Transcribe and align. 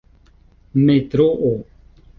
metroo 0.85 1.55